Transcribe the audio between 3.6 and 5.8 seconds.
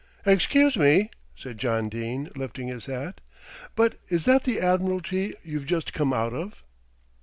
"but is that the Admiralty you've